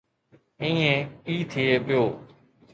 [0.61, 0.97] ائين
[1.27, 2.03] ئي ٿئي پيو.